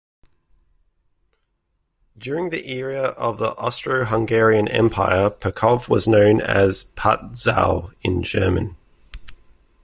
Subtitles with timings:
[2.17, 8.77] During the era of the Austro-Hungarian Empire Pacov was known as Patzau in German.